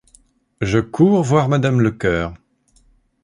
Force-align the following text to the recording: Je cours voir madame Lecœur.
Je 0.61 0.79
cours 0.79 1.21
voir 1.21 1.47
madame 1.47 1.79
Lecœur. 1.79 2.33